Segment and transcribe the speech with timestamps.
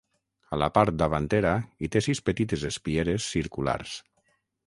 [0.55, 1.51] A la part davantera
[1.87, 3.95] hi té sis petites espieres circulars.